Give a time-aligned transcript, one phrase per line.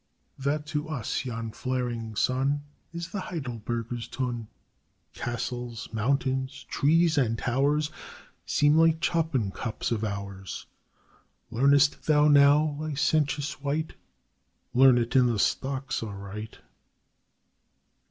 [0.39, 4.47] That, to us, yon flaring sun Is the Heidelbergers' tun;
[5.13, 7.91] Castles, mountains, trees, and towers,
[8.43, 10.65] Seem like chopin cups of ours.
[11.51, 13.93] Learn'st thou now, licentious wight?
[14.73, 16.57] Learn it in the stocks aright!